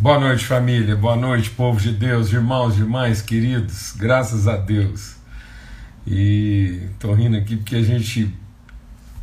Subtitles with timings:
[0.00, 0.96] Boa noite, família.
[0.96, 3.92] Boa noite, povo de Deus, irmãos, irmãs, queridos.
[3.94, 5.16] Graças a Deus.
[6.06, 8.34] E tô rindo aqui porque a gente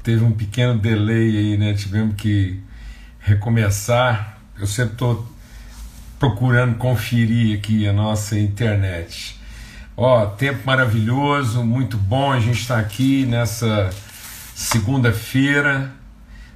[0.04, 1.74] teve um pequeno delay aí, né?
[1.74, 2.62] Tivemos que
[3.20, 4.38] recomeçar.
[4.60, 5.26] Eu sempre tô
[6.20, 9.36] procurando conferir aqui a nossa internet.
[9.98, 13.90] Ó, tempo maravilhoso, muito bom a gente estar tá aqui nessa
[14.54, 15.92] segunda-feira,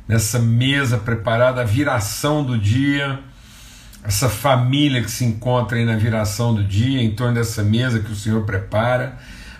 [0.08, 3.20] nessa mesa preparada, a viração do dia
[4.04, 8.12] essa família que se encontra aí na viração do dia, em torno dessa mesa que
[8.12, 9.18] o Senhor prepara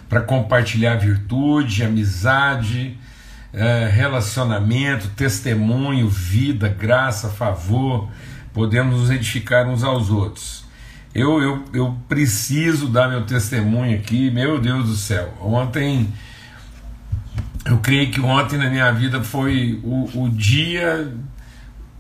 [0.10, 2.98] para compartilhar virtude, amizade,
[3.54, 8.10] é, relacionamento, testemunho, vida, graça, favor,
[8.54, 10.66] podemos nos edificar uns aos outros.
[11.14, 15.34] Eu, eu, eu preciso dar meu testemunho aqui, meu Deus do céu.
[15.42, 16.08] Ontem,
[17.66, 21.14] eu creio que ontem na minha vida foi o, o dia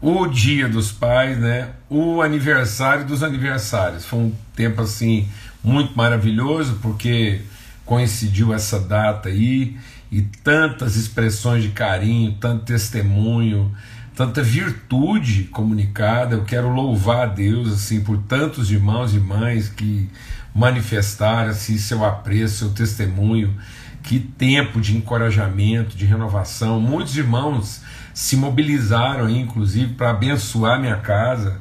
[0.02, 1.70] o Dia dos Pais, né?
[1.88, 4.04] O aniversário dos aniversários.
[4.04, 5.28] Foi um tempo assim
[5.64, 7.42] muito maravilhoso porque
[7.86, 9.78] coincidiu essa data aí
[10.12, 13.72] e tantas expressões de carinho, tanto testemunho,
[14.16, 16.36] tanta virtude comunicada.
[16.36, 20.10] Eu quero louvar a Deus assim por tantos irmãos e mães que
[20.54, 23.56] manifestaram assim, seu apreço, seu testemunho.
[24.04, 26.80] Que tempo de encorajamento, de renovação.
[26.80, 27.82] Muitos irmãos
[28.14, 31.60] se mobilizaram aí, inclusive, para abençoar minha casa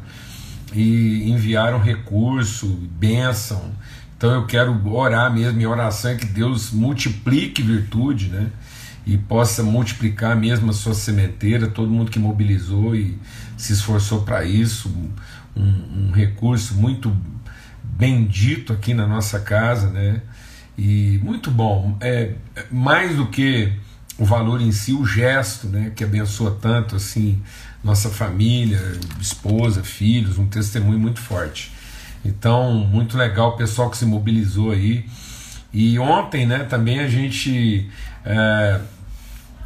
[0.73, 2.67] e enviaram recurso,
[2.99, 3.73] bênção.
[4.17, 8.51] Então eu quero orar mesmo, minha oração é que Deus multiplique virtude, né?
[9.07, 13.19] E possa multiplicar mesmo a sua sementeira, todo mundo que mobilizou e
[13.57, 14.95] se esforçou para isso,
[15.57, 17.15] um, um recurso muito
[17.83, 20.21] bendito aqui na nossa casa, né?
[20.83, 21.99] E muito bom.
[22.01, 22.33] É
[22.71, 23.71] mais do que
[24.17, 27.43] o valor em si, o gesto, né, que abençoa tanto assim
[27.85, 28.81] nossa família,
[29.21, 31.71] esposa, filhos, um testemunho muito forte.
[32.25, 35.05] Então, muito legal o pessoal que se mobilizou aí.
[35.71, 37.91] E ontem, né, também a gente,
[38.25, 38.81] é,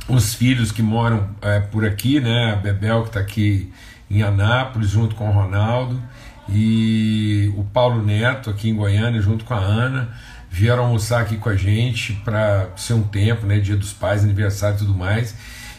[0.08, 3.72] os filhos que moram é, por aqui, né, a Bebel que está aqui
[4.10, 6.02] em Anápolis, junto com o Ronaldo,
[6.48, 10.12] e o Paulo Neto aqui em Goiânia, junto com a Ana
[10.54, 14.76] vieram almoçar aqui com a gente para ser um tempo, né, Dia dos Pais, aniversário
[14.76, 15.34] e tudo mais.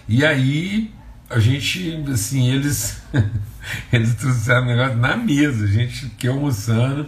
[0.05, 0.93] E aí
[1.29, 3.01] a gente, assim, eles
[3.91, 7.07] eles trouxeram o negócio na mesa, a gente aqui almoçando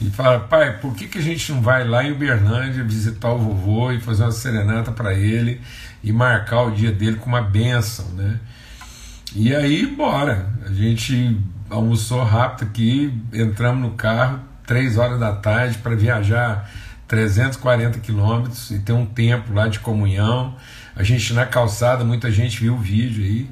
[0.00, 3.38] e fala, pai, por que, que a gente não vai lá em Uberlândia visitar o
[3.38, 5.60] vovô e fazer uma serenata para ele
[6.02, 8.40] e marcar o dia dele com uma benção, né?
[9.32, 10.52] E aí, bora.
[10.66, 11.40] A gente
[11.70, 16.68] almoçou rápido aqui, entramos no carro, três horas da tarde, para viajar
[17.08, 20.54] 340 quilômetros e tem um tempo lá de comunhão.
[20.94, 23.50] A gente na calçada, muita gente viu o vídeo aí,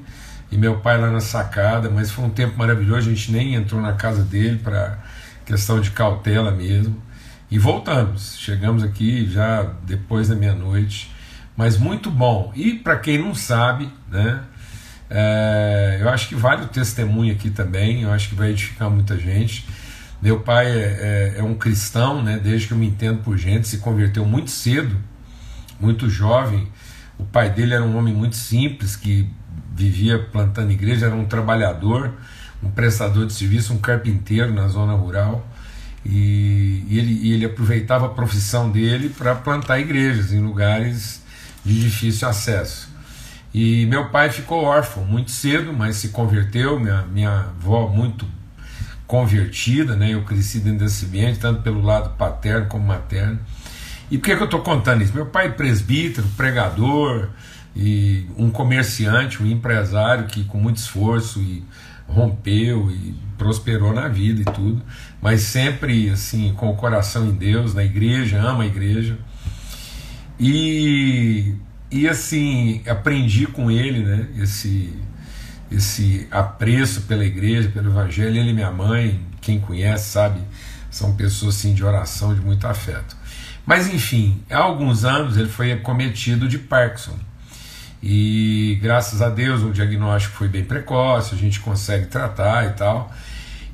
[0.51, 3.81] e meu pai lá na sacada, mas foi um tempo maravilhoso, a gente nem entrou
[3.81, 4.97] na casa dele para
[5.45, 7.01] questão de cautela mesmo.
[7.49, 11.11] E voltamos, chegamos aqui já depois da meia-noite,
[11.55, 12.51] mas muito bom.
[12.55, 14.41] E para quem não sabe, né,
[15.09, 19.17] é, eu acho que vale o testemunho aqui também, eu acho que vai edificar muita
[19.17, 19.65] gente.
[20.25, 23.67] Meu pai é, é, é, um cristão, né, desde que eu me entendo por gente,
[23.67, 24.97] se converteu muito cedo,
[25.79, 26.67] muito jovem.
[27.19, 29.29] O pai dele era um homem muito simples, que
[29.75, 32.11] vivia plantando igreja, era um trabalhador,
[32.63, 35.47] um prestador de serviço, um carpinteiro na zona rural.
[36.03, 41.21] E, e ele, e ele aproveitava a profissão dele para plantar igrejas em lugares
[41.63, 42.89] de difícil acesso.
[43.53, 46.79] E meu pai ficou órfão muito cedo, mas se converteu.
[46.79, 48.25] Minha, minha avó, muito
[49.07, 50.13] convertida, né?
[50.13, 53.39] Eu cresci dentro desse ambiente, tanto pelo lado paterno como materno.
[54.09, 55.13] E por que, que eu estou contando isso?
[55.13, 57.29] Meu pai é presbítero, pregador,
[57.75, 61.63] e um comerciante, um empresário que com muito esforço e
[62.07, 64.81] rompeu e prosperou na vida e tudo,
[65.21, 69.17] mas sempre assim com o coração em Deus, na igreja, ama a igreja.
[70.39, 71.55] E
[71.91, 74.93] e assim, aprendi com ele, né, esse
[75.75, 78.37] esse apreço pela igreja, pelo evangelho.
[78.37, 80.41] Ele e minha mãe, quem conhece sabe,
[80.89, 83.15] são pessoas assim, de oração, de muito afeto.
[83.65, 87.17] Mas enfim, há alguns anos ele foi acometido de Parkinson.
[88.01, 93.11] E graças a Deus o diagnóstico foi bem precoce, a gente consegue tratar e tal.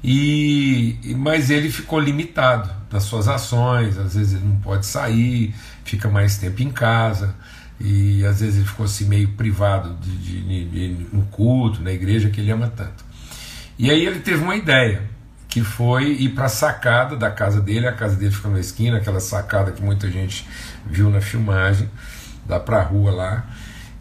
[0.03, 5.53] E, mas ele ficou limitado nas suas ações, às vezes ele não pode sair,
[5.83, 7.35] fica mais tempo em casa
[7.83, 12.29] e às vezes ele ficou assim meio privado de, de, de, de, culto, na igreja
[12.29, 13.03] que ele ama tanto.
[13.77, 15.01] E aí ele teve uma ideia,
[15.47, 18.97] que foi ir para a sacada da casa dele, a casa dele fica na esquina,
[18.97, 20.47] aquela sacada que muita gente
[20.85, 21.89] viu na filmagem,
[22.45, 23.45] dá para a rua lá,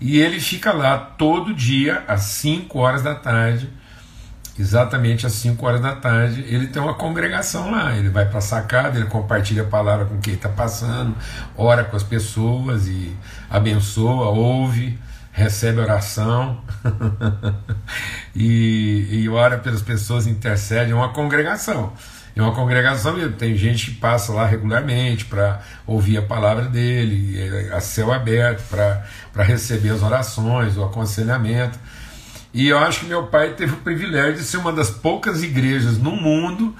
[0.00, 3.70] e ele fica lá todo dia às 5 horas da tarde,
[4.58, 7.96] exatamente às 5 horas da tarde, ele tem uma congregação lá.
[7.96, 11.14] Ele vai para a sacada, ele compartilha a palavra com quem está passando,
[11.56, 13.16] ora com as pessoas e
[13.48, 14.98] abençoa, ouve,
[15.32, 16.62] recebe oração
[18.34, 20.92] e, e ora pelas pessoas, intercede.
[20.92, 21.92] É uma congregação.
[22.34, 23.32] É uma congregação mesmo.
[23.32, 28.62] Tem gente que passa lá regularmente para ouvir a palavra dele, é, a céu aberto,
[28.68, 31.78] para receber as orações, o aconselhamento.
[32.52, 35.98] E eu acho que meu pai teve o privilégio de ser uma das poucas igrejas
[35.98, 36.74] no mundo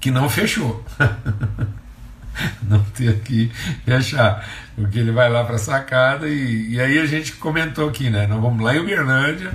[0.00, 0.84] que não fechou.
[2.62, 3.50] não ter que
[3.84, 4.46] fechar.
[4.74, 8.26] Porque ele vai lá para a sacada e, e aí a gente comentou aqui, né?
[8.26, 9.52] Nós vamos lá em Uberlândia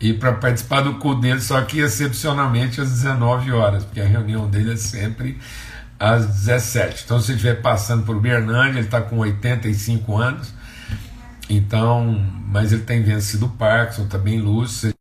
[0.00, 4.48] e para participar do culto dele, só que excepcionalmente às 19 horas, porque a reunião
[4.48, 5.38] dele é sempre
[5.98, 7.04] às 17.
[7.04, 10.52] Então, se estiver passando por Uberlândia, ele está com 85 anos,
[11.48, 14.95] então, mas ele tem vencido o Parkinson, está bem lúcido.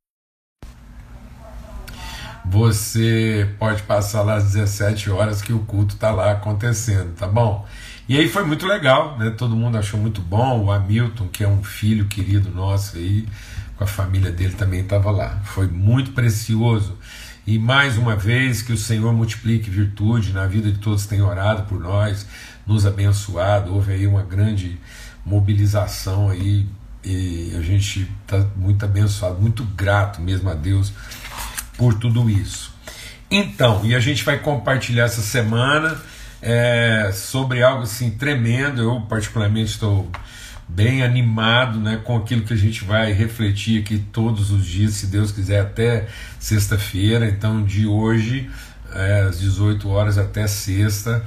[2.56, 7.68] Você pode passar lá às 17 horas que o culto está lá acontecendo, tá bom?
[8.08, 9.30] E aí foi muito legal, né?
[9.30, 10.64] Todo mundo achou muito bom.
[10.64, 13.28] O Hamilton, que é um filho querido nosso aí,
[13.76, 15.42] com a família dele também estava lá.
[15.44, 16.98] Foi muito precioso.
[17.46, 21.64] E mais uma vez que o Senhor multiplique virtude na vida de todos que orado
[21.64, 22.26] por nós,
[22.66, 23.74] nos abençoado.
[23.74, 24.80] Houve aí uma grande
[25.26, 26.66] mobilização aí
[27.04, 30.94] e a gente está muito abençoado, muito grato mesmo a Deus
[31.78, 32.74] por tudo isso.
[33.30, 36.00] Então, e a gente vai compartilhar essa semana
[36.42, 38.82] é, sobre algo assim tremendo.
[38.82, 40.10] Eu particularmente estou
[40.68, 45.08] bem animado né, com aquilo que a gente vai refletir aqui todos os dias, se
[45.08, 46.08] Deus quiser, até
[46.40, 47.28] sexta-feira.
[47.28, 48.50] Então, de hoje,
[48.94, 51.24] é, às 18 horas até sexta.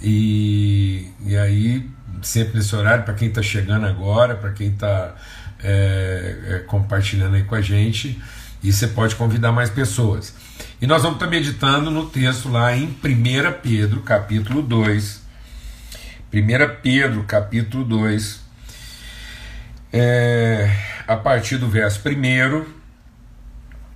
[0.00, 1.88] E, e aí,
[2.22, 5.14] sempre nesse horário, para quem está chegando agora, para quem está
[5.62, 8.20] é, é, compartilhando aí com a gente,
[8.62, 10.34] e você pode convidar mais pessoas.
[10.80, 12.96] E nós vamos estar meditando no texto lá em 1
[13.62, 15.22] Pedro, capítulo 2.
[16.32, 18.40] 1 Pedro, capítulo 2,
[19.92, 20.70] é,
[21.06, 22.64] a partir do verso 1,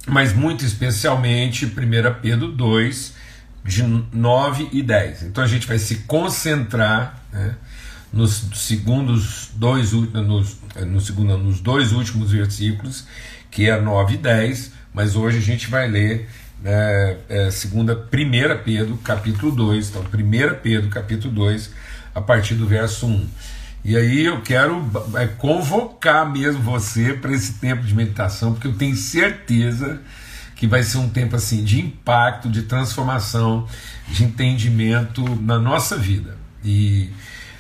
[0.07, 1.71] mas muito especialmente 1
[2.23, 3.15] Pedro 2,
[3.65, 5.25] de 9 e 10.
[5.25, 7.55] Então a gente vai se concentrar né,
[8.13, 10.57] nos segundos dois nos,
[10.87, 13.07] no segundo, nos dois últimos versículos,
[13.53, 16.29] que é 9 e 10, mas hoje a gente vai ler
[16.65, 19.91] é, é, segunda, 1 Pedro, capítulo 2.
[19.91, 21.71] Então, 1 Pedro, capítulo 2,
[22.15, 23.29] a partir do verso 1.
[23.85, 28.75] E aí eu quero é, convocar mesmo você para esse tempo de meditação, porque eu
[28.75, 30.01] tenho certeza
[30.57, 33.67] que vai ser um tempo assim de impacto, de transformação,
[34.09, 36.39] de entendimento na nossa vida.
[36.65, 37.11] E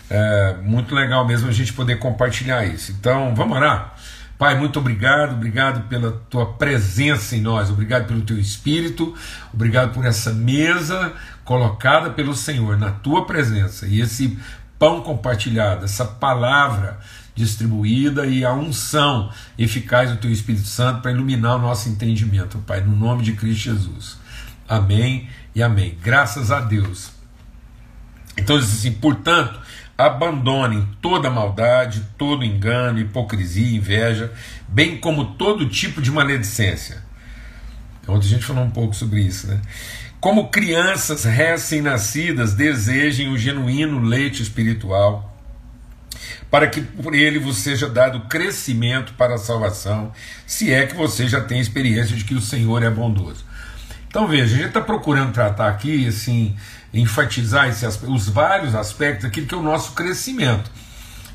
[0.09, 2.93] é muito legal mesmo a gente poder compartilhar isso.
[2.93, 3.97] Então, vamos orar?
[4.43, 9.15] Pai, muito obrigado, obrigado pela tua presença em nós, obrigado pelo teu espírito,
[9.55, 11.13] obrigado por essa mesa
[11.45, 14.37] colocada pelo Senhor na tua presença e esse
[14.81, 16.99] pão compartilhado, essa palavra
[17.37, 22.81] distribuída e a unção eficaz do Teu Espírito Santo para iluminar o nosso entendimento, Pai,
[22.81, 24.19] no nome de Cristo Jesus.
[24.69, 25.97] Amém e amém.
[26.03, 27.13] Graças a Deus.
[28.37, 29.61] Então diz assim, portanto,
[30.07, 34.33] abandonem toda maldade, todo engano, hipocrisia, inveja,
[34.69, 37.03] bem como todo tipo de maledicência.
[38.07, 39.61] Ontem a gente falou um pouco sobre isso, né?
[40.21, 45.37] Como crianças recém-nascidas desejem o genuíno leite espiritual,
[46.51, 50.13] para que por ele vos seja dado crescimento para a salvação,
[50.47, 53.45] se é que você já tem experiência de que o Senhor é bondoso.
[54.07, 56.55] Então veja, a gente está procurando tratar aqui, assim,
[56.93, 60.71] enfatizar esse, os vários aspectos daquilo que é o nosso crescimento,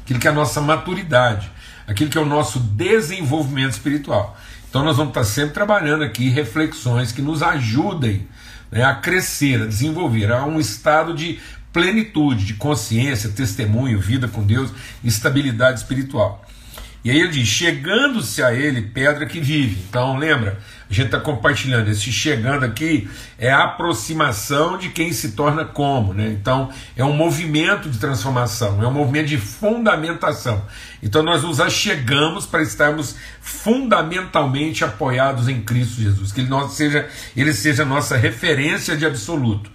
[0.04, 1.52] aquilo que é a nossa maturidade,
[1.88, 4.38] aquilo que é o nosso desenvolvimento espiritual.
[4.70, 8.28] Então nós vamos estar sempre trabalhando aqui reflexões que nos ajudem
[8.72, 11.40] né, a crescer, a desenvolver, a um estado de
[11.72, 14.72] plenitude, de consciência, testemunho, vida com Deus,
[15.04, 16.47] estabilidade espiritual.
[17.04, 19.82] E aí ele diz: chegando-se a ele, pedra que vive.
[19.88, 21.90] Então lembra, a gente está compartilhando.
[21.90, 26.14] Esse chegando aqui é a aproximação de quem se torna como.
[26.14, 26.30] Né?
[26.30, 30.64] Então é um movimento de transformação, é um movimento de fundamentação.
[31.04, 37.54] Então nós nos achegamos para estarmos fundamentalmente apoiados em Cristo Jesus, que ele, seja, ele
[37.54, 39.70] seja nossa referência de absoluto.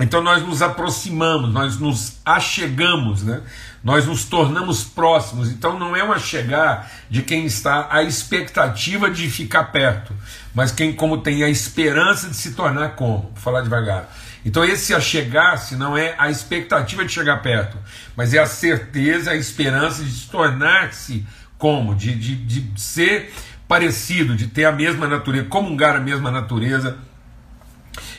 [0.00, 3.42] Então nós nos aproximamos, nós nos achegamos, né?
[3.82, 5.50] Nós nos tornamos próximos.
[5.50, 10.14] Então não é um chegar de quem está à expectativa de ficar perto,
[10.54, 13.22] mas quem como tem a esperança de se tornar como.
[13.22, 14.08] Vou falar devagar.
[14.44, 17.76] Então esse achegar-se não é a expectativa de chegar perto,
[18.16, 23.32] mas é a certeza, a esperança de se tornar-se como, de, de, de ser
[23.66, 26.96] parecido, de ter a mesma natureza, comungar a mesma natureza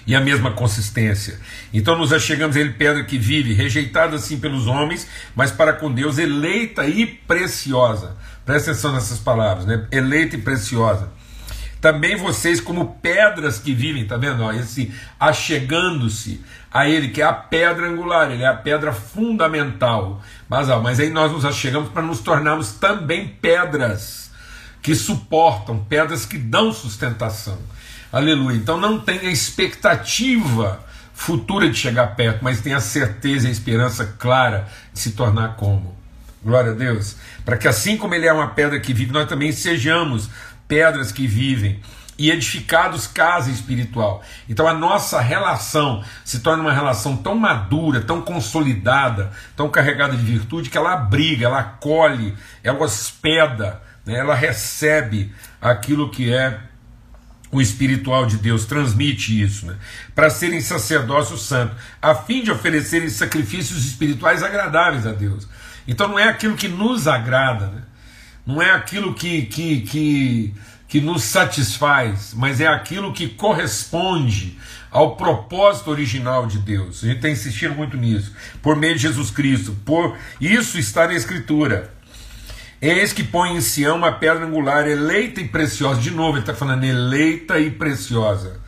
[0.09, 1.39] e a mesma consistência.
[1.71, 5.91] Então nos achegamos a ele, pedra que vive, rejeitada assim pelos homens, mas para com
[5.91, 8.17] Deus eleita e preciosa.
[8.43, 9.85] Presta atenção nessas palavras, né?
[9.91, 11.11] Eleita e preciosa.
[11.79, 14.41] Também vocês, como pedras que vivem, tá vendo?
[14.41, 20.23] Ó, esse achegando-se a ele, que é a pedra angular, ele é a pedra fundamental.
[20.49, 24.31] Mas, ó, mas aí nós nos achegamos para nos tornarmos também pedras
[24.81, 27.59] que suportam, pedras que dão sustentação.
[28.11, 28.57] Aleluia.
[28.57, 34.99] Então não tenha expectativa futura de chegar perto, mas tenha certeza e esperança clara de
[34.99, 35.95] se tornar como.
[36.43, 37.17] Glória a Deus.
[37.45, 40.29] Para que assim como ele é uma pedra que vive, nós também sejamos
[40.67, 41.81] pedras que vivem
[42.17, 44.23] e edificados casa espiritual.
[44.47, 50.23] Então a nossa relação se torna uma relação tão madura, tão consolidada, tão carregada de
[50.23, 54.15] virtude que ela abriga, ela acolhe, ela hospeda, né?
[54.15, 56.59] ela recebe aquilo que é
[57.51, 59.75] o espiritual de Deus transmite isso, né?
[60.13, 65.47] para serem sacerdócio santo, a fim de oferecerem sacrifícios espirituais agradáveis a Deus.
[65.87, 67.81] Então não é aquilo que nos agrada, né?
[68.45, 70.53] não é aquilo que, que, que,
[70.87, 74.57] que nos satisfaz, mas é aquilo que corresponde
[74.91, 77.03] ao propósito original de Deus.
[77.03, 79.75] A gente tem insistido muito nisso, por meio de Jesus Cristo.
[79.85, 81.93] Por isso está na Escritura.
[82.81, 85.99] Eis que põe em Sião uma pedra angular, eleita e preciosa.
[85.99, 88.59] De novo, ele está falando eleita e preciosa.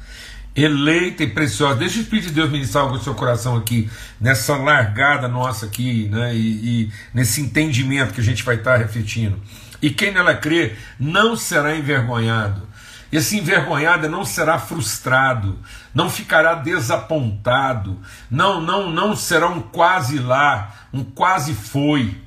[0.54, 1.76] Eleita e preciosa.
[1.80, 3.90] Deixa o Espírito de Deus ministrar algo no seu coração aqui,
[4.20, 6.36] nessa largada nossa aqui, né?
[6.36, 9.40] E, e nesse entendimento que a gente vai estar tá refletindo.
[9.82, 12.68] E quem nela crê não será envergonhado.
[13.12, 15.60] Esse envergonhado não será frustrado,
[15.94, 18.00] não ficará desapontado,
[18.30, 22.18] não, não, não será um quase lá, um quase foi.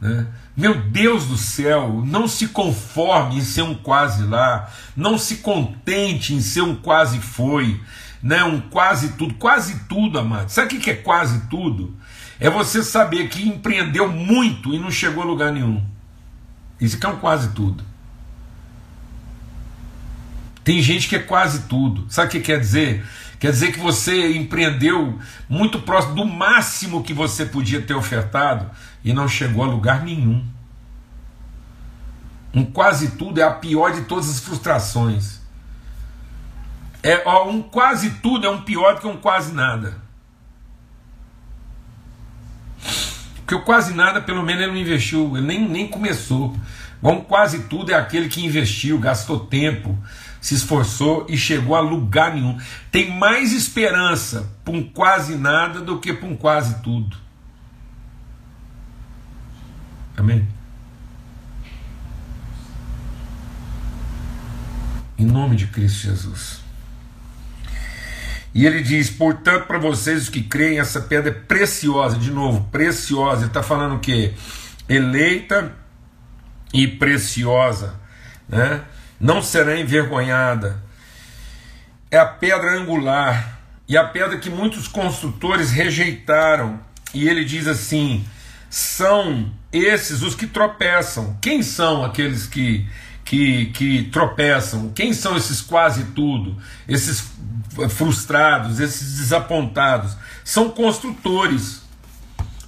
[0.00, 0.26] Né?
[0.56, 6.34] Meu Deus do céu, não se conforme em ser um quase lá, não se contente
[6.34, 7.80] em ser um quase foi,
[8.22, 8.44] né?
[8.44, 10.50] um quase tudo, quase tudo, amado.
[10.50, 11.96] Sabe o que é quase tudo?
[12.38, 15.82] É você saber que empreendeu muito e não chegou a lugar nenhum.
[16.78, 17.84] Isso aqui é um quase tudo.
[20.64, 22.06] Tem gente que é quase tudo.
[22.10, 23.04] Sabe o que quer dizer?
[23.42, 25.18] Quer dizer que você empreendeu
[25.48, 28.70] muito próximo do máximo que você podia ter ofertado,
[29.04, 30.46] e não chegou a lugar nenhum.
[32.54, 35.40] Um quase tudo é a pior de todas as frustrações.
[37.02, 39.96] É, ó, um quase tudo é um pior do que um quase nada.
[43.38, 46.56] Porque o quase nada, pelo menos, ele não investiu, ele nem, nem começou.
[47.02, 49.98] Um quase tudo é aquele que investiu, gastou tempo,
[50.42, 52.58] se esforçou e chegou a lugar nenhum.
[52.90, 57.16] Tem mais esperança para um quase nada do que para um quase tudo.
[60.16, 60.46] Amém?
[65.16, 66.60] Em nome de Cristo Jesus.
[68.52, 72.68] E ele diz: portanto, para vocês os que creem, essa pedra é preciosa, de novo,
[72.72, 73.42] preciosa.
[73.42, 74.34] Ele está falando o que?
[74.88, 75.72] Eleita
[76.74, 77.94] e preciosa,
[78.48, 78.82] né?
[79.22, 80.82] Não será envergonhada.
[82.10, 86.80] É a pedra angular e a pedra que muitos construtores rejeitaram.
[87.14, 88.24] E ele diz assim:
[88.68, 91.38] são esses os que tropeçam.
[91.40, 92.84] Quem são aqueles que,
[93.24, 94.90] que, que tropeçam?
[94.90, 96.56] Quem são esses quase tudo?
[96.88, 97.30] Esses
[97.90, 100.16] frustrados, esses desapontados?
[100.42, 101.81] São construtores.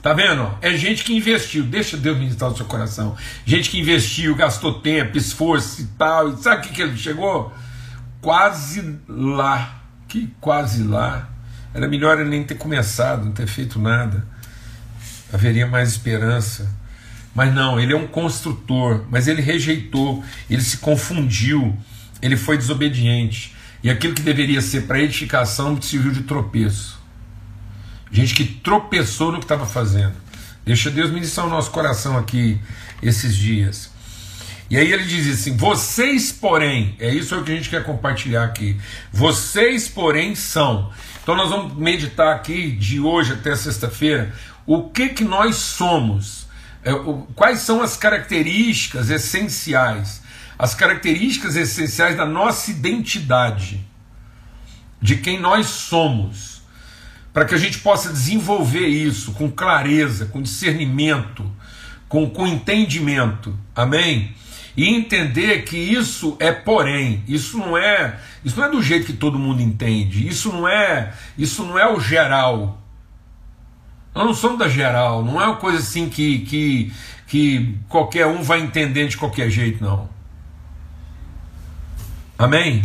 [0.05, 0.57] Tá vendo?
[0.63, 1.65] É gente que investiu.
[1.65, 3.17] Deixa Deus ministrar no seu coração.
[3.45, 6.29] Gente que investiu, gastou tempo, esforço e tal.
[6.29, 7.53] E sabe o que, que ele chegou?
[8.21, 9.83] Quase lá.
[10.07, 11.29] Que quase lá.
[11.75, 14.33] Era melhor ele nem ter começado, não ter feito nada
[15.35, 16.71] haveria mais esperança.
[17.35, 21.77] Mas não, ele é um construtor, mas ele rejeitou, ele se confundiu,
[22.23, 23.55] ele foi desobediente.
[23.83, 26.94] E aquilo que deveria ser para edificação serviu de tropeço.
[28.15, 30.15] Gente que tropeçou no que estava fazendo.
[30.65, 32.61] Deixa Deus ministrar o nosso coração aqui
[33.03, 33.91] esses dias.
[34.71, 38.81] E aí ele diz assim: vocês, porém, é isso que a gente quer compartilhar aqui.
[39.13, 40.93] Vocês, porém, são.
[41.25, 44.33] Então nós vamos meditar aqui de hoje até sexta-feira
[44.65, 46.47] o que, que nós somos,
[46.85, 46.93] é,
[47.35, 50.23] quais são as características essenciais,
[50.57, 53.85] as características essenciais da nossa identidade,
[55.03, 56.54] de quem nós somos,
[57.35, 61.45] para que a gente possa desenvolver isso com clareza, com discernimento,
[62.09, 64.33] com, com entendimento, amém?
[64.77, 69.13] E entender que isso é porém, isso não é, isso não é do jeito que
[69.13, 72.81] todo mundo entende, isso não é, isso não é o geral,
[74.15, 76.93] nós não somos da geral, não é uma coisa assim que, que,
[77.27, 80.09] que qualquer um vai entender de qualquer jeito, não.
[82.39, 82.85] Amém?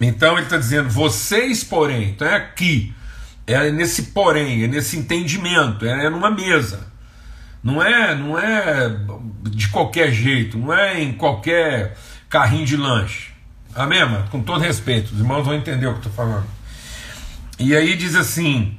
[0.00, 2.94] Então ele está dizendo, vocês, porém, então é aqui,
[3.48, 6.86] é nesse porém, é nesse entendimento, é numa mesa.
[7.62, 8.94] Não é, não é
[9.42, 11.96] de qualquer jeito, não é em qualquer
[12.28, 13.32] carrinho de lanche.
[13.74, 14.28] Amém, mano?
[14.30, 16.46] Com todo respeito, os irmãos vão entender o que eu estou falando.
[17.58, 18.78] E aí diz assim: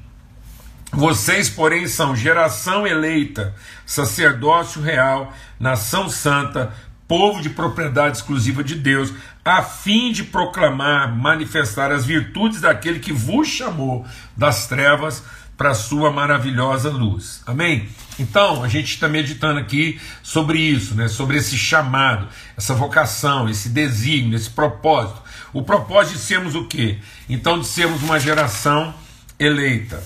[0.91, 3.53] vocês, porém, são geração eleita,
[3.85, 6.73] sacerdócio real, nação santa,
[7.09, 9.11] povo de propriedade exclusiva de Deus,
[9.43, 14.05] a fim de proclamar, manifestar as virtudes daquele que vos chamou
[14.37, 15.23] das trevas
[15.57, 17.41] para a sua maravilhosa luz.
[17.47, 17.89] Amém?
[18.19, 21.07] Então, a gente está meditando aqui sobre isso, né?
[21.07, 25.19] sobre esse chamado, essa vocação, esse desígnio, esse propósito.
[25.51, 26.99] O propósito de sermos o quê?
[27.27, 28.93] Então, de sermos uma geração
[29.39, 30.01] eleita.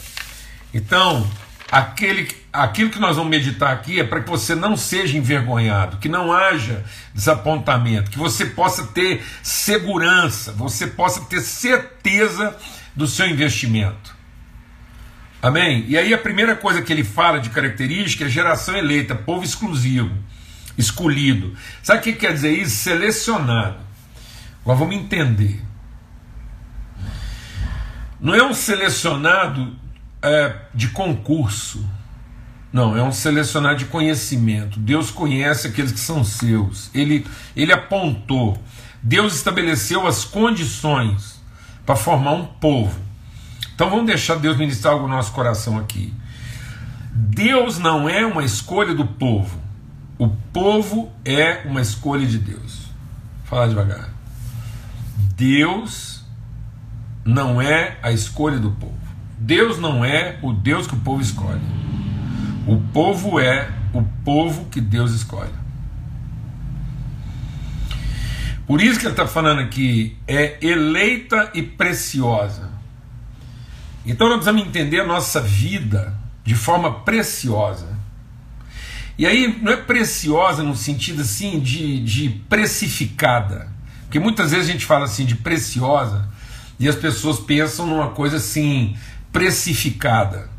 [0.74, 1.29] Então,
[1.74, 6.08] aquele, aquilo que nós vamos meditar aqui é para que você não seja envergonhado, que
[6.08, 12.56] não haja desapontamento, que você possa ter segurança, você possa ter certeza
[12.96, 14.15] do seu investimento.
[15.42, 15.84] Amém?
[15.88, 20.15] E aí a primeira coisa que ele fala de característica é geração eleita, povo exclusivo,
[20.77, 21.56] escolhido.
[21.82, 22.75] Sabe o que quer dizer isso?
[22.84, 23.80] Selecionado.
[24.62, 25.60] Agora vamos entender.
[28.22, 29.75] Não é um selecionado
[30.24, 31.88] é, de concurso.
[32.72, 34.80] Não, é um selecionado de conhecimento.
[34.80, 36.89] Deus conhece aqueles que são seus.
[36.94, 38.58] Ele, ele apontou.
[39.01, 41.39] Deus estabeleceu as condições
[41.86, 43.00] para formar um povo.
[43.75, 46.13] Então vamos deixar Deus ministrar algo no nosso coração aqui.
[47.12, 49.60] Deus não é uma escolha do povo.
[50.18, 52.88] O povo é uma escolha de Deus.
[53.44, 54.10] Fala devagar.
[55.36, 56.24] Deus
[57.25, 59.02] não é a escolha do povo.
[59.43, 61.59] Deus não é o Deus que o povo escolhe.
[62.65, 65.51] O povo é o povo que Deus escolhe.
[68.65, 72.71] Por isso que ele está falando aqui, é eleita e preciosa.
[74.05, 77.97] Então nós precisamos entender a nossa vida de forma preciosa.
[79.17, 83.69] E aí não é preciosa no sentido assim de, de precificada.
[84.03, 86.29] Porque muitas vezes a gente fala assim de preciosa
[86.79, 88.95] e as pessoas pensam numa coisa assim
[89.34, 90.50] precificada.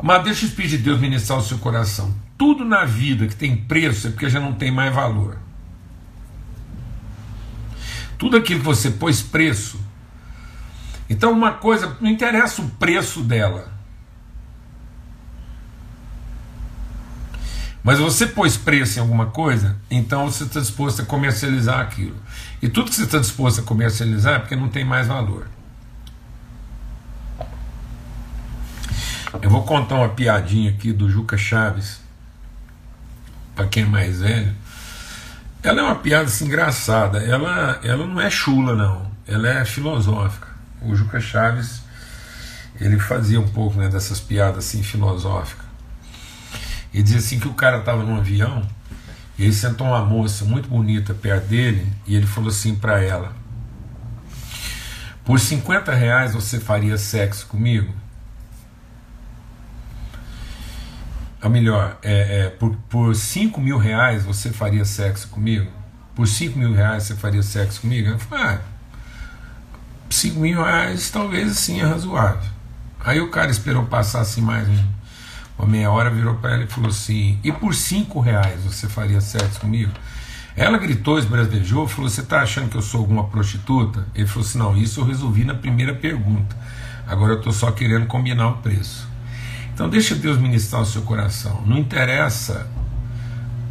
[0.00, 2.14] Mas deixa o Espírito de Deus ministrar o seu coração.
[2.38, 5.38] Tudo na vida que tem preço é porque já não tem mais valor.
[8.16, 9.80] Tudo aquilo que você pôs preço.
[11.08, 13.72] Então, uma coisa, não interessa o preço dela.
[17.82, 22.16] Mas você pôs preço em alguma coisa, então você está disposto a comercializar aquilo.
[22.60, 25.48] E tudo que você está disposto a comercializar é porque não tem mais valor.
[29.40, 32.00] Eu vou contar uma piadinha aqui do Juca Chaves,
[33.54, 34.52] para quem é mais velho.
[35.62, 37.18] Ela é uma piada assim, engraçada.
[37.18, 39.10] Ela, ela não é chula, não.
[39.28, 40.48] Ela é filosófica.
[40.82, 41.80] O Juca Chaves
[42.80, 45.66] ele fazia um pouco né, dessas piadas assim filosóficas.
[46.92, 48.66] E dizia assim que o cara estava num avião
[49.38, 53.32] e aí sentou uma moça muito bonita perto dele e ele falou assim para ela:
[55.24, 57.94] Por 50 reais você faria sexo comigo?
[61.42, 65.70] Ou melhor, é, é, por, por 5 mil reais você faria sexo comigo?
[66.14, 68.10] Por 5 mil reais você faria sexo comigo?
[68.10, 68.60] Eu falei, ah,
[70.10, 72.50] 5 mil reais talvez assim é razoável.
[73.02, 74.84] Aí o cara esperou passar assim mais um,
[75.58, 79.20] uma meia hora, virou para ela e falou assim: E por 5 reais você faria
[79.20, 79.92] sexo comigo?
[80.54, 84.06] Ela gritou, esbravejou, falou: Você está achando que eu sou alguma prostituta?
[84.14, 86.54] Ele falou assim: Não, isso eu resolvi na primeira pergunta.
[87.06, 89.09] Agora eu estou só querendo combinar o preço.
[89.80, 91.62] Então deixa Deus ministrar o seu coração.
[91.64, 92.70] Não interessa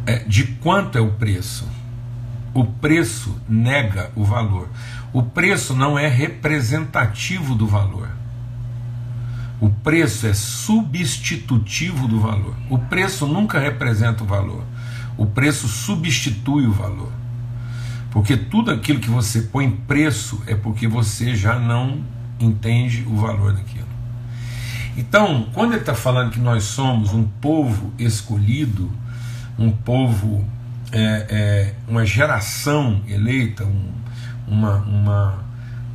[0.04, 1.68] é, de quanto é o preço.
[2.52, 4.68] O preço nega o valor.
[5.12, 8.08] O preço não é representativo do valor.
[9.60, 12.56] O preço é substitutivo do valor.
[12.68, 14.64] O preço nunca representa o valor.
[15.16, 17.12] O preço substitui o valor.
[18.10, 22.02] Porque tudo aquilo que você põe preço é porque você já não
[22.40, 23.89] entende o valor daquilo.
[24.96, 28.90] Então, quando ele está falando que nós somos um povo escolhido,
[29.58, 30.44] um povo,
[30.92, 33.92] é, é, uma geração eleita, um,
[34.48, 35.44] uma, uma,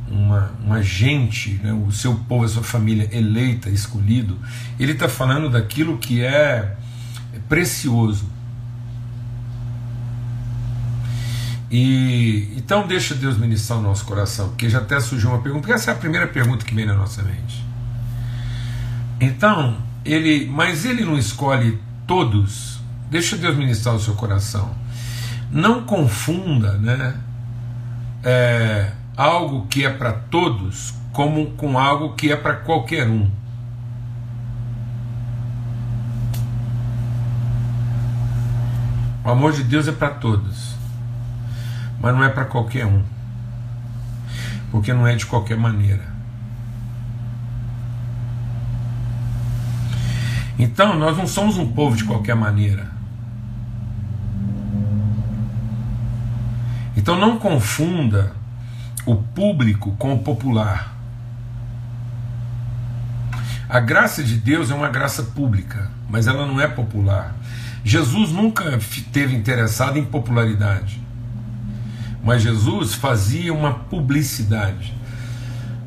[0.08, 4.38] uma, uma gente, né, o seu povo, a sua família eleita, escolhido,
[4.78, 6.76] ele está falando daquilo que é
[7.48, 8.36] precioso.
[11.70, 15.74] E então deixa Deus ministrar o nosso coração, porque já até surgiu uma pergunta, porque
[15.74, 17.65] essa é a primeira pergunta que vem na nossa mente.
[19.20, 22.80] Então, ele, mas ele não escolhe todos.
[23.10, 24.70] Deixa Deus ministrar o seu coração.
[25.50, 27.14] Não confunda, né?
[28.26, 33.30] é, algo que é para todos como com algo que é para qualquer um.
[39.24, 40.74] O amor de Deus é para todos,
[42.00, 43.02] mas não é para qualquer um,
[44.72, 46.15] porque não é de qualquer maneira.
[50.58, 52.90] Então, nós não somos um povo de qualquer maneira.
[56.96, 58.32] Então, não confunda
[59.04, 60.96] o público com o popular.
[63.68, 67.34] A graça de Deus é uma graça pública, mas ela não é popular.
[67.84, 68.78] Jesus nunca
[69.12, 71.00] teve interessado em popularidade,
[72.24, 74.94] mas Jesus fazia uma publicidade.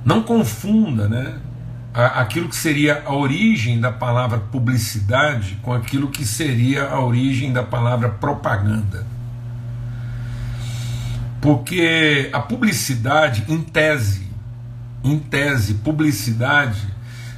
[0.05, 1.39] Não confunda, né?
[1.93, 7.63] Aquilo que seria a origem da palavra publicidade com aquilo que seria a origem da
[7.63, 9.05] palavra propaganda.
[11.41, 14.27] Porque a publicidade, em tese,
[15.03, 16.87] em tese, publicidade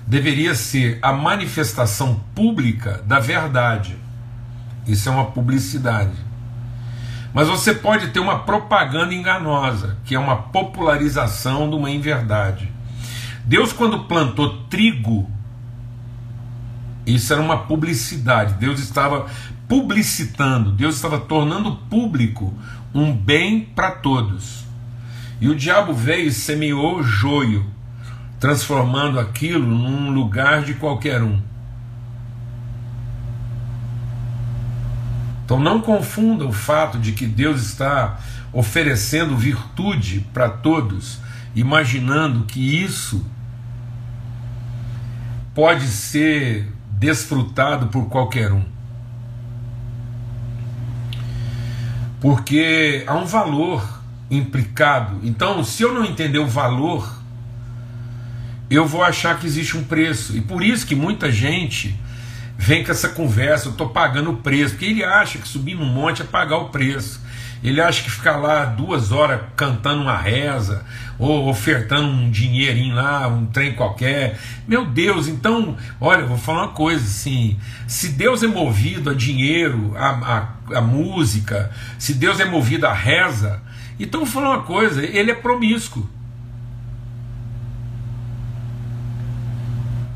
[0.05, 3.97] deveria ser a manifestação pública da verdade.
[4.85, 6.11] Isso é uma publicidade.
[7.33, 12.69] Mas você pode ter uma propaganda enganosa, que é uma popularização de uma inverdade.
[13.45, 15.29] Deus, quando plantou trigo,
[17.05, 18.53] isso era uma publicidade.
[18.55, 19.27] Deus estava
[19.67, 22.53] publicitando, Deus estava tornando público
[22.93, 24.65] um bem para todos.
[25.39, 27.65] E o diabo veio e semeou joio,
[28.39, 31.41] transformando aquilo num lugar de qualquer um.
[35.43, 38.19] Então não confunda o fato de que Deus está
[38.53, 41.19] oferecendo virtude para todos,
[41.55, 43.25] imaginando que isso
[45.53, 48.63] pode ser desfrutado por qualquer um.
[52.19, 55.19] Porque há um valor implicado.
[55.23, 57.21] Então, se eu não entender o valor,
[58.69, 60.37] eu vou achar que existe um preço.
[60.37, 61.99] E por isso que muita gente
[62.57, 65.83] vem com essa conversa, eu estou pagando o preço, porque ele acha que subir no
[65.83, 67.19] monte é pagar o preço.
[67.63, 70.83] Ele acha que ficar lá duas horas cantando uma reza,
[71.19, 74.39] ou ofertando um dinheirinho lá, um trem qualquer.
[74.67, 79.93] Meu Deus, então, olha, vou falar uma coisa assim: se Deus é movido a dinheiro,
[79.95, 83.61] a, a, a música, se Deus é movido a reza,
[83.99, 86.09] então vou falar uma coisa: ele é promíscuo.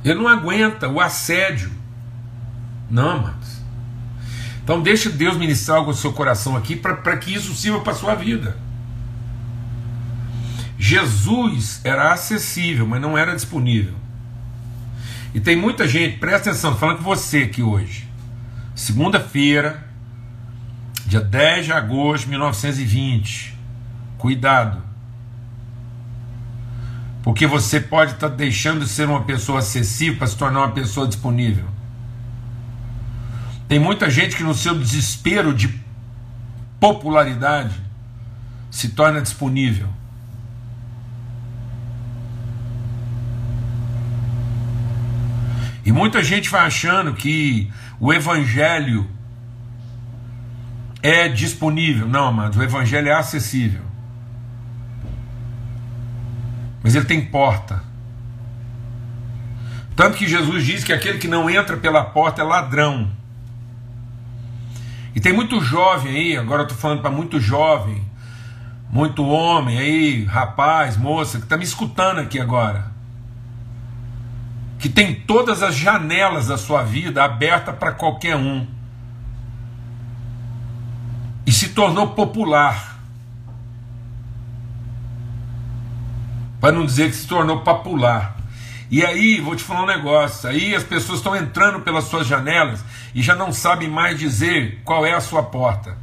[0.03, 1.75] Ele não aguenta o assédio
[2.89, 3.54] não, amados.
[4.65, 7.95] Então deixe Deus ministrar algo no seu coração aqui para que isso sirva para a
[7.95, 8.57] sua vida.
[10.75, 13.93] Jesus era acessível, mas não era disponível.
[15.35, 18.09] E tem muita gente, presta atenção, falando com você aqui hoje.
[18.73, 19.85] Segunda-feira,
[21.05, 23.55] dia 10 de agosto de 1920.
[24.17, 24.81] Cuidado.
[27.21, 30.71] Porque você pode estar tá deixando de ser uma pessoa acessível para se tornar uma
[30.71, 31.74] pessoa disponível.
[33.67, 35.83] Tem muita gente que, no seu desespero de
[36.79, 37.75] popularidade,
[38.69, 39.87] se torna disponível.
[45.85, 49.07] E muita gente vai achando que o Evangelho
[51.01, 52.07] é disponível.
[52.07, 53.81] Não, amados, o Evangelho é acessível.
[56.81, 57.83] Mas ele tem porta.
[59.95, 63.09] Tanto que Jesus diz que aquele que não entra pela porta é ladrão.
[65.15, 68.03] E tem muito jovem aí, agora eu estou falando para muito jovem,
[68.89, 72.91] muito homem aí, rapaz, moça, que está me escutando aqui agora.
[74.77, 78.67] Que tem todas as janelas da sua vida aberta para qualquer um.
[81.45, 82.99] E se tornou popular.
[86.59, 88.34] Para não dizer que se tornou popular.
[88.89, 92.83] E aí, vou te falar um negócio: aí as pessoas estão entrando pelas suas janelas
[93.13, 95.97] e já não sabem mais dizer qual é a sua porta.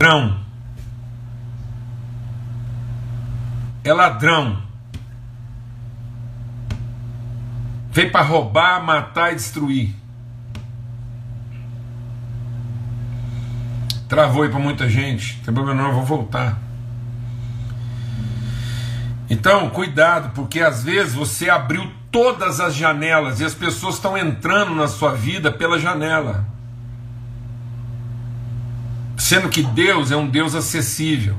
[0.00, 0.44] Ladrão.
[3.82, 4.62] É ladrão.
[7.90, 10.07] Veio para roubar, matar e destruir.
[14.08, 15.38] Travou aí para muita gente.
[15.44, 16.58] Tem problema não, eu vou voltar.
[19.30, 24.74] Então, cuidado, porque às vezes você abriu todas as janelas e as pessoas estão entrando
[24.74, 26.46] na sua vida pela janela.
[29.18, 31.36] Sendo que Deus é um Deus acessível.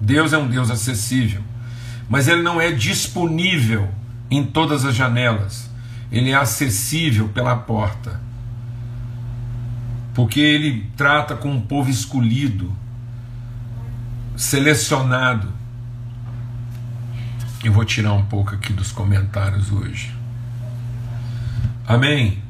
[0.00, 1.42] Deus é um Deus acessível.
[2.08, 3.88] Mas ele não é disponível
[4.30, 5.70] em todas as janelas.
[6.10, 8.18] Ele é acessível pela porta.
[10.14, 12.72] Porque ele trata com um povo escolhido,
[14.36, 15.48] selecionado.
[17.64, 20.14] Eu vou tirar um pouco aqui dos comentários hoje.
[21.86, 22.42] Amém?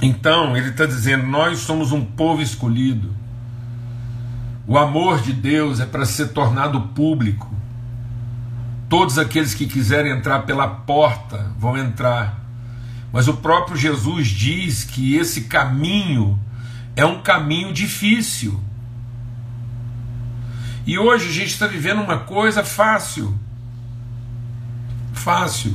[0.00, 3.14] Então, ele está dizendo: nós somos um povo escolhido.
[4.66, 7.54] O amor de Deus é para ser tornado público.
[8.88, 12.45] Todos aqueles que quiserem entrar pela porta vão entrar.
[13.16, 16.38] Mas o próprio Jesus diz que esse caminho
[16.94, 18.62] é um caminho difícil.
[20.86, 23.34] E hoje a gente está vivendo uma coisa fácil.
[25.14, 25.74] Fácil.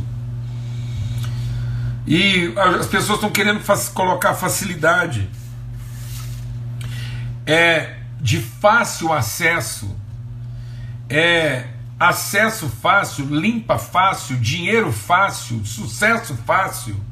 [2.06, 3.60] E as pessoas estão querendo
[3.92, 5.28] colocar facilidade.
[7.44, 9.98] É de fácil acesso.
[11.10, 17.10] É acesso fácil, limpa fácil, dinheiro fácil, sucesso fácil.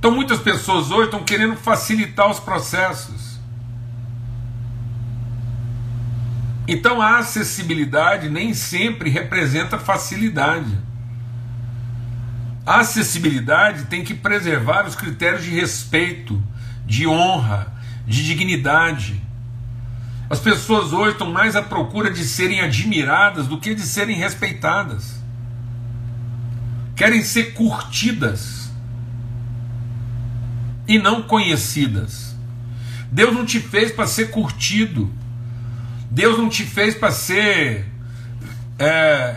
[0.00, 3.38] Então muitas pessoas hoje estão querendo facilitar os processos.
[6.66, 10.74] Então a acessibilidade nem sempre representa facilidade.
[12.64, 16.42] A acessibilidade tem que preservar os critérios de respeito,
[16.86, 17.70] de honra,
[18.06, 19.20] de dignidade.
[20.30, 25.20] As pessoas hoje estão mais à procura de serem admiradas do que de serem respeitadas.
[26.96, 28.59] Querem ser curtidas
[30.90, 32.34] e não conhecidas.
[33.12, 35.08] Deus não te fez para ser curtido.
[36.10, 37.86] Deus não te fez para ser
[38.76, 39.36] é,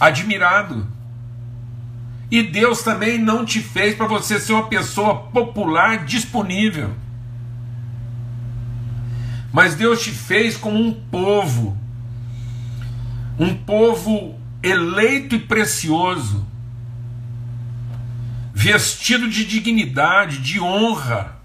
[0.00, 0.86] admirado.
[2.30, 6.94] E Deus também não te fez para você ser uma pessoa popular disponível.
[9.52, 11.76] Mas Deus te fez como um povo,
[13.38, 16.46] um povo eleito e precioso,
[18.72, 21.36] vestido de dignidade, de honra,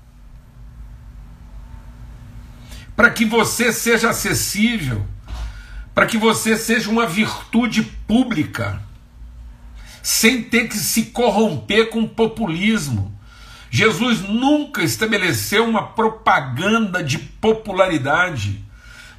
[2.96, 5.06] para que você seja acessível,
[5.94, 8.82] para que você seja uma virtude pública,
[10.02, 13.14] sem ter que se corromper com populismo
[13.76, 18.64] Jesus nunca estabeleceu uma propaganda de popularidade,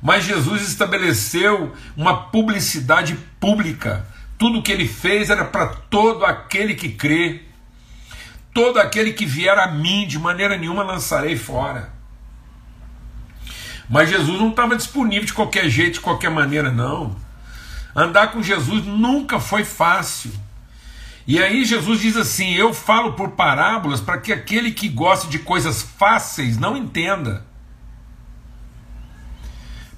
[0.00, 4.06] mas Jesus estabeleceu uma publicidade pública.
[4.38, 7.42] Tudo que ele fez era para todo aquele que crê.
[8.54, 11.92] Todo aquele que vier a mim, de maneira nenhuma lançarei fora.
[13.90, 17.16] Mas Jesus não estava disponível de qualquer jeito, de qualquer maneira, não.
[17.94, 20.32] Andar com Jesus nunca foi fácil.
[21.26, 25.38] E aí Jesus diz assim: Eu falo por parábolas para que aquele que gosta de
[25.38, 27.44] coisas fáceis não entenda.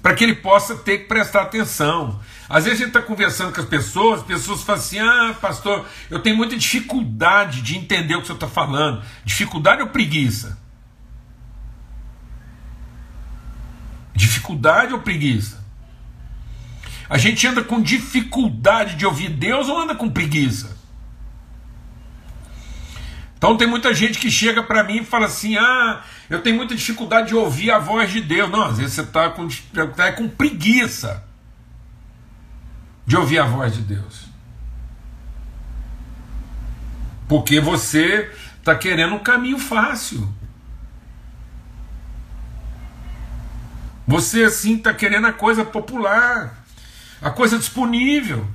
[0.01, 2.19] Para que ele possa ter que prestar atenção.
[2.49, 5.85] Às vezes a gente está conversando com as pessoas, as pessoas falam assim: Ah, pastor,
[6.09, 9.03] eu tenho muita dificuldade de entender o que você está falando.
[9.25, 10.57] Dificuldade ou preguiça?
[14.15, 15.65] Dificuldade ou preguiça?
[17.09, 20.77] A gente anda com dificuldade de ouvir Deus ou anda com preguiça?
[23.37, 26.73] Então tem muita gente que chega para mim e fala assim: ah, eu tenho muita
[26.73, 28.49] dificuldade de ouvir a voz de Deus.
[28.49, 29.49] Não, às vezes você está com,
[29.95, 31.26] tá com preguiça
[33.07, 34.27] de ouvir a voz de Deus.
[37.25, 40.27] Porque você está querendo um caminho fácil.
[44.05, 46.65] Você assim está querendo a coisa popular,
[47.21, 48.45] a coisa disponível.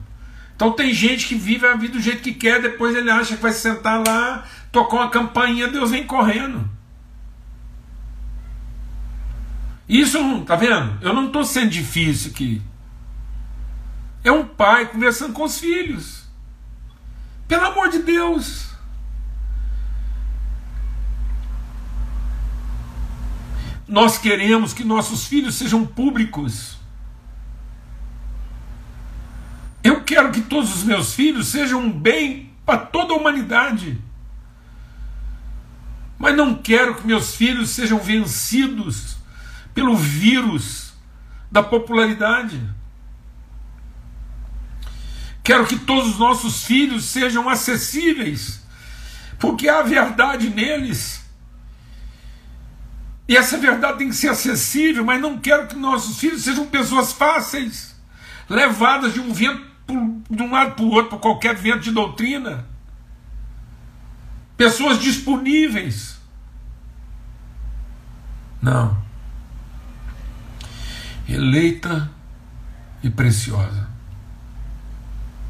[0.54, 3.42] Então tem gente que vive a vida do jeito que quer, depois ele acha que
[3.42, 6.70] vai sentar lá, tocou uma campainha, Deus vem correndo.
[9.88, 10.98] Isso tá vendo?
[11.02, 12.62] Eu não estou sendo difícil aqui.
[14.24, 16.24] É um pai conversando com os filhos.
[17.48, 18.70] Pelo amor de Deus.
[23.86, 26.78] Nós queremos que nossos filhos sejam públicos.
[29.82, 34.00] Eu quero que todos os meus filhos sejam um bem para toda a humanidade.
[36.16, 39.16] Mas não quero que meus filhos sejam vencidos
[39.74, 40.92] pelo vírus
[41.50, 42.62] da popularidade.
[45.42, 48.62] Quero que todos os nossos filhos sejam acessíveis,
[49.38, 51.22] porque há verdade neles.
[53.28, 57.12] E essa verdade tem que ser acessível, mas não quero que nossos filhos sejam pessoas
[57.12, 57.94] fáceis,
[58.48, 59.72] levadas de um vento
[60.30, 62.66] de um lado para o outro por qualquer vento de doutrina.
[64.56, 66.12] Pessoas disponíveis
[68.62, 68.96] não.
[71.28, 72.08] Eleita
[73.02, 73.91] e preciosa.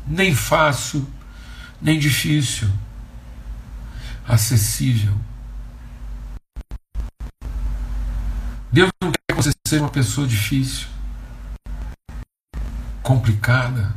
[0.07, 1.07] Nem fácil,
[1.81, 2.69] nem difícil.
[4.27, 5.15] Acessível.
[8.73, 10.89] Deus não quer que você seja uma pessoa difícil,
[13.03, 13.95] complicada.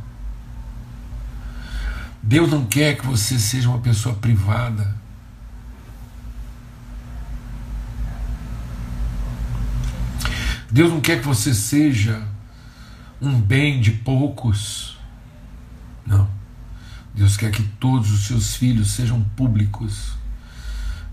[2.22, 4.94] Deus não quer que você seja uma pessoa privada.
[10.70, 12.22] Deus não quer que você seja
[13.20, 14.95] um bem de poucos.
[16.06, 16.28] Não.
[17.14, 20.12] Deus quer que todos os seus filhos sejam públicos.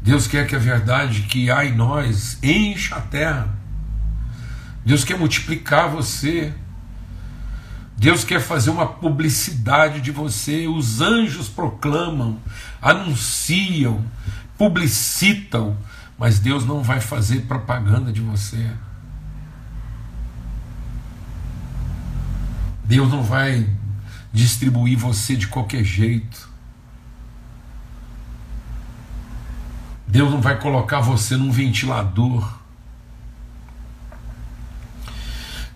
[0.02, 3.48] Deus quer que a verdade que há em nós encha a terra.
[4.86, 6.54] Deus quer multiplicar você.
[7.98, 10.68] Deus quer fazer uma publicidade de você.
[10.68, 12.38] Os anjos proclamam,
[12.82, 14.04] anunciam,
[14.58, 15.78] publicitam,
[16.18, 18.70] mas Deus não vai fazer propaganda de você.
[22.84, 23.70] Deus não vai
[24.34, 26.50] distribuir você de qualquer jeito.
[30.08, 32.60] Deus não vai colocar você num ventilador.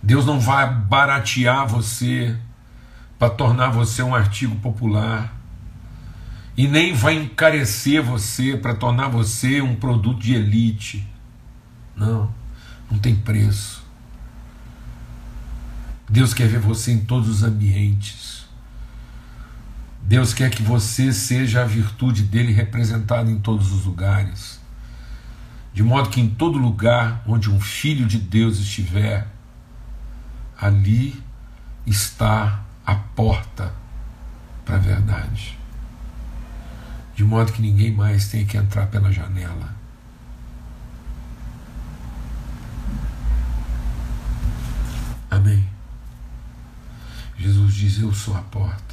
[0.02, 2.36] Deus não vai baratear você
[3.18, 5.34] para tornar você um artigo popular.
[6.56, 11.06] E nem vai encarecer você para tornar você um produto de elite.
[11.94, 12.32] Não,
[12.90, 13.86] não tem preço.
[16.08, 18.37] Deus quer ver você em todos os ambientes.
[20.08, 24.58] Deus quer que você seja a virtude dele representada em todos os lugares.
[25.74, 29.28] De modo que em todo lugar onde um filho de Deus estiver,
[30.58, 31.22] ali
[31.86, 33.70] está a porta
[34.64, 35.58] para a verdade.
[37.14, 39.76] De modo que ninguém mais tenha que entrar pela janela.
[45.30, 45.68] Amém.
[47.36, 48.87] Jesus diz: Eu sou a porta.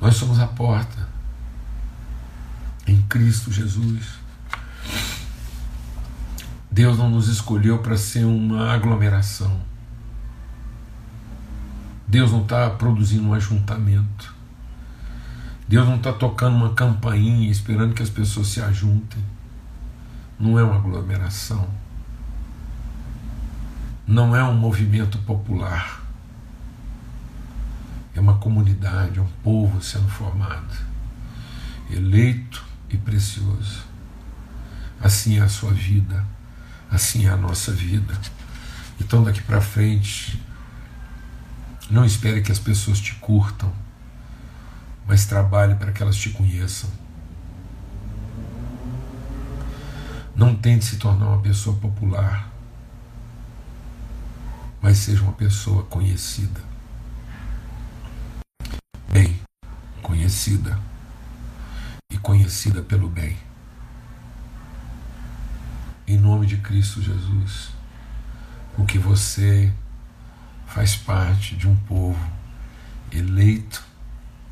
[0.00, 1.08] Nós somos a porta.
[2.86, 4.20] Em Cristo Jesus.
[6.70, 9.60] Deus não nos escolheu para ser uma aglomeração.
[12.06, 14.34] Deus não está produzindo um ajuntamento.
[15.68, 19.22] Deus não está tocando uma campainha esperando que as pessoas se ajuntem.
[20.38, 21.68] Não é uma aglomeração.
[24.06, 25.99] Não é um movimento popular.
[28.14, 30.74] É uma comunidade, é um povo sendo formado,
[31.90, 33.84] eleito e precioso.
[35.00, 36.24] Assim é a sua vida,
[36.90, 38.18] assim é a nossa vida.
[39.00, 40.40] Então daqui para frente,
[41.90, 43.72] não espere que as pessoas te curtam,
[45.06, 46.90] mas trabalhe para que elas te conheçam.
[50.36, 52.48] Não tente se tornar uma pessoa popular,
[54.80, 56.69] mas seja uma pessoa conhecida.
[60.30, 60.78] Conhecida
[62.08, 63.36] e conhecida pelo bem.
[66.06, 67.70] Em nome de Cristo Jesus,
[68.76, 69.72] porque você
[70.68, 72.20] faz parte de um povo
[73.10, 73.82] eleito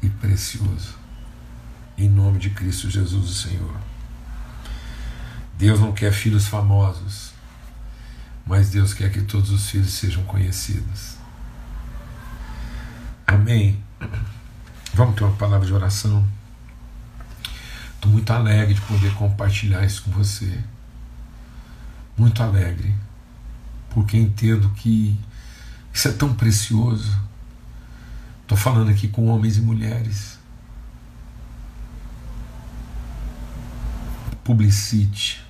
[0.02, 0.96] e precioso.
[1.96, 3.76] Em nome de Cristo Jesus, o Senhor.
[5.56, 7.32] Deus não quer filhos famosos,
[8.44, 11.16] mas Deus quer que todos os filhos sejam conhecidos.
[13.24, 13.80] Amém.
[14.98, 16.26] Vamos ter uma palavra de oração.
[17.94, 20.58] Estou muito alegre de poder compartilhar isso com você.
[22.16, 22.92] Muito alegre.
[23.90, 25.16] Porque entendo que
[25.92, 27.16] isso é tão precioso.
[28.42, 30.37] Estou falando aqui com homens e mulheres.
[34.42, 35.46] Publicite,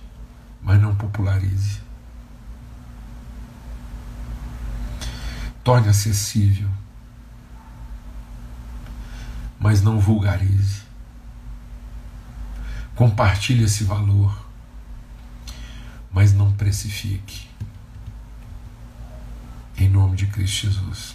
[0.63, 1.81] mas não popularize.
[5.65, 6.69] Torne acessível
[9.69, 10.81] mas não vulgarize.
[12.95, 14.49] Compartilhe esse valor,
[16.11, 17.47] mas não precifique.
[19.77, 21.15] Em nome de Cristo Jesus.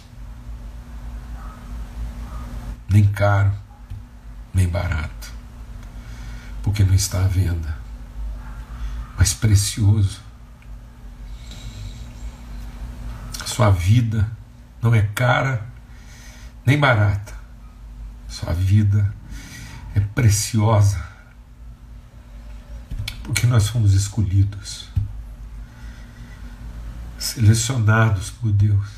[2.88, 3.52] Nem caro,
[4.54, 5.32] nem barato,
[6.62, 7.76] porque não está à venda,
[9.18, 10.20] mas precioso.
[13.46, 14.30] Sua vida
[14.80, 15.66] não é cara
[16.64, 17.43] nem barata,
[18.34, 19.14] sua vida
[19.94, 21.00] é preciosa,
[23.22, 24.88] porque nós fomos escolhidos,
[27.16, 28.88] selecionados por Deus.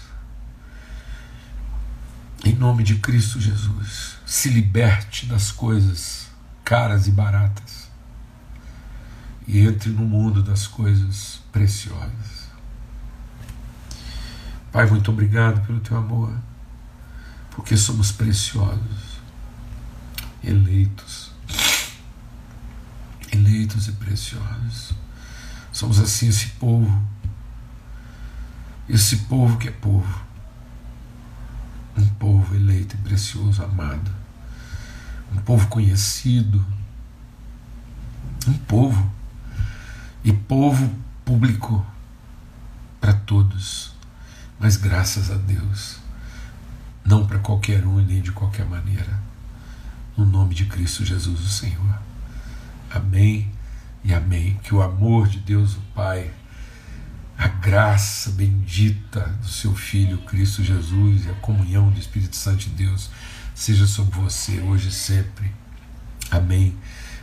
[2.47, 6.29] Em nome de Cristo Jesus, se liberte das coisas
[6.65, 7.91] caras e baratas
[9.47, 12.49] e entre no mundo das coisas preciosas.
[14.73, 16.35] Pai, muito obrigado pelo teu amor,
[17.51, 19.16] porque somos preciosos
[20.47, 21.33] eleitos,
[23.33, 24.93] eleitos e preciosos.
[25.73, 27.03] Somos assim esse povo.
[28.89, 30.25] Esse povo que é povo.
[31.97, 34.11] Um povo eleito e precioso, amado.
[35.33, 36.65] Um povo conhecido.
[38.47, 39.11] Um povo.
[40.25, 40.89] E povo
[41.25, 41.85] público
[43.01, 43.95] para todos.
[44.59, 45.99] Mas graças a Deus,
[47.05, 49.26] não para qualquer um e nem de qualquer maneira.
[50.17, 51.99] No nome de Cristo Jesus, o Senhor.
[52.91, 53.51] Amém
[54.03, 54.59] e amém.
[54.63, 56.31] Que o amor de Deus, o Pai,
[57.37, 62.71] a graça bendita do seu Filho Cristo Jesus e a comunhão do Espírito Santo de
[62.71, 63.11] Deus
[63.55, 65.53] seja sobre você hoje e sempre.
[66.31, 66.75] Amém.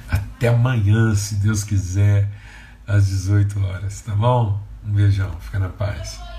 [0.09, 2.29] Até amanhã, se Deus quiser,
[2.85, 4.61] às 18 horas, tá bom?
[4.85, 6.32] Um beijão, fica na paz.